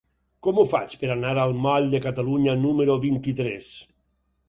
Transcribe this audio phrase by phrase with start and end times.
[0.45, 3.73] Com ho faig per anar al moll de Catalunya número vint-i-tres?